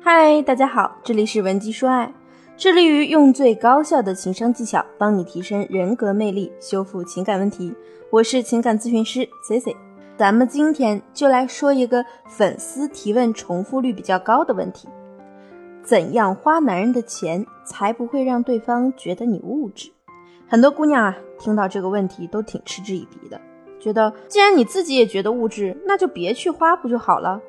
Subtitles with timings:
[0.00, 2.12] 嗨，大家好，这里是文姬说爱，
[2.56, 7.74] 致力于用最高效的情商技巧帮你提升人格魅力，修复情感问题。
[8.08, 9.76] 我是情感咨询师 C C，
[10.16, 14.88] 咱们今天就来说一个粉丝提问重复率比较高的问题：
[15.82, 19.90] 怎样花男人的钱才不会让对方觉得你物质？
[20.46, 23.38] 很多姑娘啊，听到这个问题都挺嗤之以鼻的，
[23.80, 27.40] 觉得既然你自己也觉得物质，那就别去花不就好了？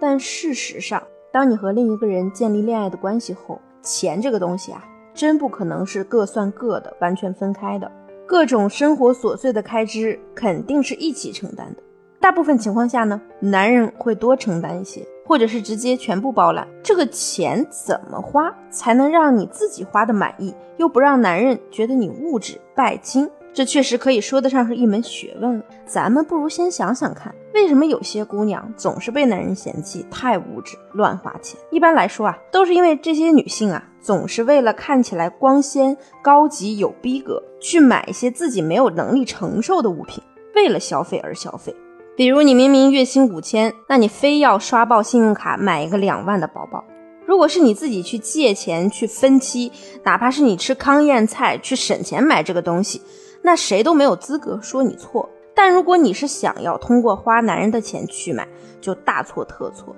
[0.00, 4.82] 但事实上，当你和另一个人建立恋爱的关系后，钱这个东西啊，
[5.14, 7.90] 真不可能是各算各的，完全分开的。
[8.26, 11.82] 各种生活琐碎的开支肯定是一起承担的。
[12.20, 16.66] 大部分情况下呢，男人会多承担一些，或者是直接全部包揽。
[16.82, 23.30] 这个钱怎么花才能让你自己花的满意，又不让男人觉得你物质拜金？
[23.54, 25.64] 这确实可以说得上是一门学问了。
[25.84, 31.58] 咱们不如先想想看，为什么有些姑娘总是被男人嫌弃太物质、乱花钱？
[31.70, 40.22] 一般来说啊，都是因为这些女性啊，总是为了看起来光鲜、高级、有逼格，去买一些自己没有能力承受的物品，
[40.54, 41.74] 为了消费而消费。
[42.16, 46.84] 比如你明明月薪五千，那你非要刷爆信用卡买一个两万的包包。
[47.26, 49.70] 如果是你自己去借钱去分期，
[50.02, 53.02] 哪怕是你吃糠咽菜去省钱买这个东西。
[53.42, 58.46] 那谁都没有资格说你错，但如果你是想要通过花男人的钱去买，
[58.80, 59.94] 就大错特错。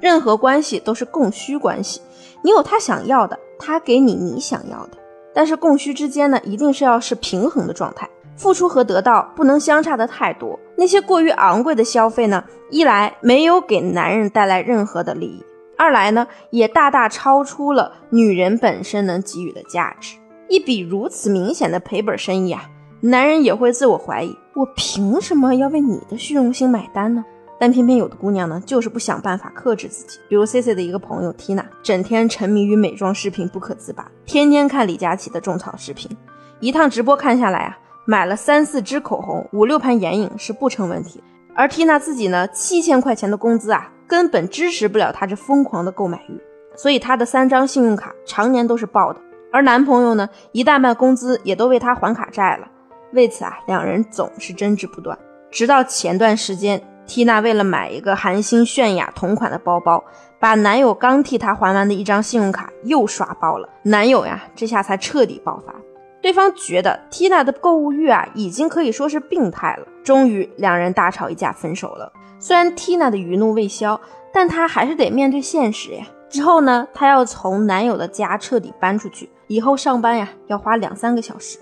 [0.00, 2.00] 任何关系都是供需关系，
[2.42, 4.98] 你有他想要的，他给你你想要的。
[5.34, 10.58] 但是供需之间呢，一定是要是平衡的状态，付出和得到不能相差的太多。
[10.76, 15.44] 那些过于昂贵的消费呢，一来没有给男人带来任何的利益，
[15.76, 20.16] 二来呢，也大大超出了女人本身能给予的价值。
[20.48, 22.62] 一笔如此明显的赔本生意啊！
[23.00, 27.24] 男人也会自我怀疑，我凭什么要为你的虚荣心买单呢？
[27.60, 30.18] 但偏偏有的姑娘呢，就是不想办法克制自己。
[30.28, 36.10] 比如 C C 的一个朋友 Tina，整天沉迷于美妆视频不可自拔，天天看李佳琦的种草视频，
[36.58, 41.22] 一趟直播看下来啊，买了三四支口红，五六盘眼影是不成问题。
[41.54, 46.40] 而 Tina 自己呢，七千块钱的工资啊，根本支持不了她这疯狂的购买欲，
[46.74, 49.20] 所以她的三张信用卡常年都是爆的。
[49.52, 52.68] 而男朋友呢，一大半工资也都为她还卡债了。
[53.12, 55.18] 为此啊，两人总是争执不断。
[55.50, 60.04] 直到前段时间缇娜为了买一个韩星泫雅同款的包包，
[60.38, 63.68] 把男友刚替她还完的一张信用卡又刷爆了。
[63.82, 65.74] 男友呀，这下才彻底爆发。
[66.20, 69.86] 对方觉得缇娜的购物欲啊，已经可以说是病态了。
[70.04, 72.12] 终于，两人大吵一架，分手了。
[72.38, 73.98] 虽然缇娜的余怒未消，
[74.32, 76.04] 但她还是得面对现实呀。
[76.28, 81.58] 之后呢，她要从男友的家彻底搬出去，以后上班呀，要花两三个小时。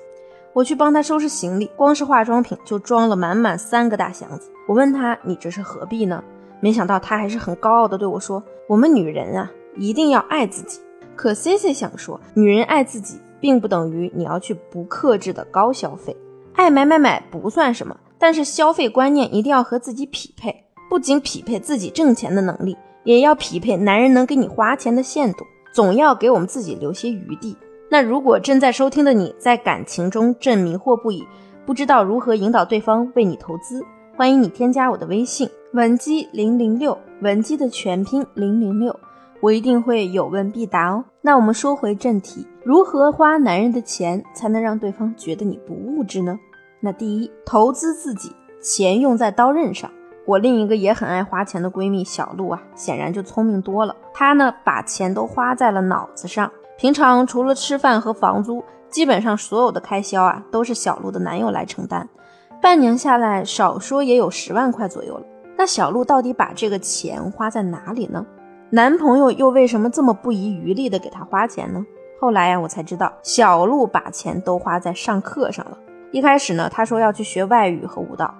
[0.56, 4.50] 我去帮他收拾行李，光是化妆品就装了满满三个大箱子。
[4.66, 6.24] 我问他：“你这是何必呢？”
[6.60, 10.80] 没想到他还是很高傲的对我说：“我们女人啊，一定要爱自己。”
[11.14, 16.16] 可 C C 想说，女人爱自己，并不等于你要去不克制的高消费。
[16.54, 22.74] 爱买买买不算什么，但是消费观念一定要和自己匹配，不仅匹配自己挣钱的能力，
[23.04, 25.44] 也要匹配男人能给你花钱的限度，
[25.74, 27.54] 总要给我们自己留些余地。
[27.88, 31.24] 那如果正在收听的你在感情中正迷惑不已，
[31.64, 33.84] 不知道如何引导对方为你投资，
[34.16, 38.98] 欢迎你添加我的微信文姬零零六，文姬的全拼零零六，
[39.40, 41.04] 我一定会有问必答哦。
[41.20, 46.38] 那我们说回正题，如何花男人的钱才能让对方觉得你不物质呢？
[46.80, 49.90] 那第一，投资自己，钱用在刀刃上。
[50.24, 56.50] 我另一个也很爱花钱的闺蜜小鹿啊，显然就聪明多了，她呢把钱都花在了脑子上。
[56.78, 62.06] 平常除了吃饭和房租，基本上所有的开销啊都是小鹿的男友来承担。
[62.60, 65.24] 半年下来，少说也有十万块左右了。
[65.56, 68.24] 那小鹿到底把这个钱花在哪里呢？
[68.68, 71.84] 男朋友又为什么这么不遗余力的给她花钱呢？
[72.20, 75.78] 后来呀，我才知道小鹿把钱都花在上课上了。
[76.12, 78.34] 一开始呢，她说要去学外语和舞蹈，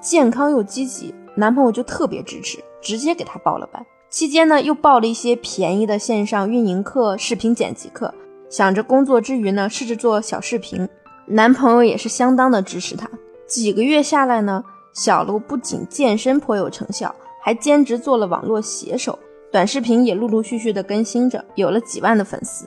[0.00, 3.84] 健康又积极，男朋友就特别支持，直接给她报了班。
[4.12, 8.12] 期间呢，又报了一些便宜的线上运营课、视频剪辑课，
[8.50, 10.86] 想着工作之余呢，试着做小视频。
[11.24, 13.08] 男朋友也是相当的支持她。
[13.46, 14.62] 几个月下来呢，
[14.92, 19.18] 小鹿不仅健身颇有成效，还兼职做了网络写手，
[19.50, 22.66] 短视频也陆陆续续的更新着，有了几万的粉丝。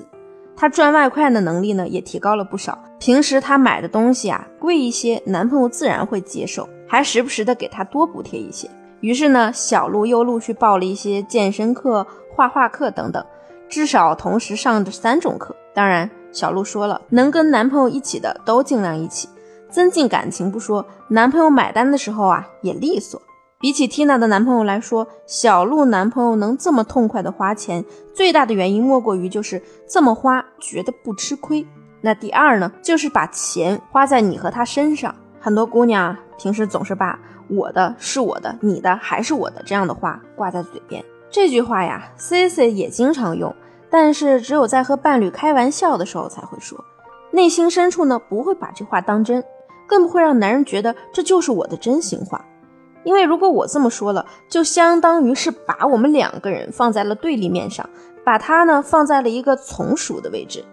[0.56, 2.75] 她赚外快的能力呢，也提高了不少。
[2.98, 8.68] 平时她买的东西啊，贵一些，男朋友自然会接受，还时不时的给她多补贴一些。
[9.06, 13.24] 于是呢，小鹿又陆续报了一些健身课、画画课等等，
[13.69, 15.56] 至少同时上着三种课。
[15.75, 19.30] 当然，小鹿说了，能跟男朋友一起的都尽量一起，
[19.69, 23.22] 增进感情不说，男朋友买单的时候啊也利索。
[23.60, 27.86] 比起 Tina 的男朋友来说，小鹿男朋友能这么痛快的花钱，
[28.16, 31.63] 最大的原因莫过于就是这么花觉得不吃亏。
[32.01, 35.13] 那第二呢，就是把钱花在你和他身上。
[35.45, 37.19] 很多姑娘，平时总是把
[37.50, 41.06] 我的是我的，你的还是我的这样的话挂在嘴边。
[41.30, 43.56] 这句话呀，Cici 也经常用，
[43.92, 46.83] 但是只有在和伴侣开玩笑的时候才会说，
[47.30, 49.44] 内心深处呢不会把这话当真，
[49.86, 52.44] 更不会让男人觉得这就是我的真心话。
[53.03, 57.88] 因为如果我这么说了，就相当于是把我们两个人放在了对立面上，
[58.24, 60.65] 把他呢放在了一个从属的位置。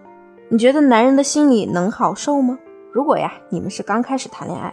[0.48, 2.58] 你觉得男人的心里能好受吗？
[2.92, 4.72] 如果呀，你们是刚开始谈恋爱，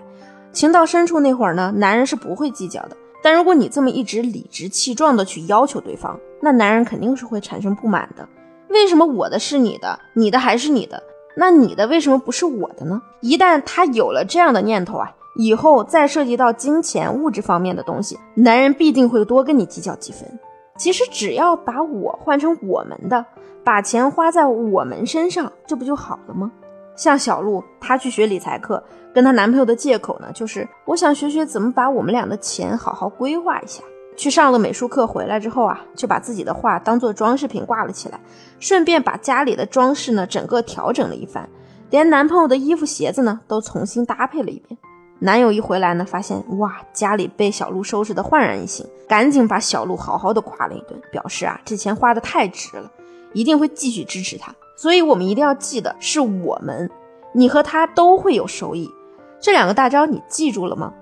[0.52, 2.98] 情到深处那会儿呢，男人是不会计较的。
[3.24, 8.28] 但如果你这么一直理直气壮的去要求对方，那男人肯定是会产生不满的。
[8.70, 11.02] 为什么我的是你的，你的还是你的？
[11.36, 13.02] 那你的为什么不是我的呢？
[13.22, 15.12] 一旦他有了这样的念头啊。
[15.36, 20.28] 以后再涉及到金钱物质方面的东西，男人必定会多跟你计较几分。
[20.76, 23.26] 其实只要把我换成我们的，
[23.64, 26.52] 把钱花在我们身上，这不就好了吗？
[27.00, 33.82] 像小鹿，她去学理财课，跟她男朋友的借口呢，就是我想学学怎么把我们俩的钱好好规划一下。
[34.18, 38.20] 去上了美术课回来之后啊，就把自己的画当做装饰品挂了起来，
[38.60, 41.48] 顺便把家里的装饰呢整个调整了一番，
[41.90, 44.78] 连男朋友的衣服鞋子呢都重新搭配了一遍。
[45.20, 52.92] 男友一回来呢，发现哇，家里被小鹿收拾的焕然一新，赶紧把小鹿好好的夸了一顿，表示啊，这钱花的太值了，
[53.32, 54.54] 一定会继续支持他。
[54.82, 56.90] 所以，我们一定要记得，是我们，
[57.34, 58.90] 你和他都会有收益。
[59.38, 60.94] 这两个大招你记住了吗？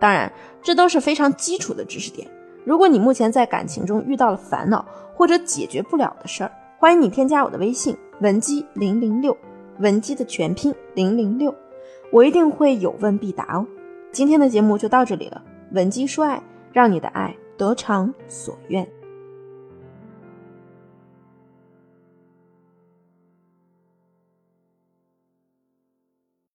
[0.00, 2.28] 当然，这都是非常基础的知识点。
[2.64, 4.84] 如果你目前在感情中遇到了烦恼
[5.14, 9.36] 或者解决不了的事儿，欢迎你添加我的微信文姬零零六，
[9.78, 11.54] 文姬的全拼零零六。
[12.10, 13.64] 我一定会有问必答哦。
[14.10, 15.40] 今天的节目就到这里了，
[15.70, 16.42] 文姬说爱，
[16.72, 18.84] 让你的爱得偿所愿。